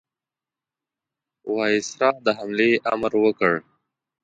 [1.55, 3.53] وایسرا د حملې امر ورکړ.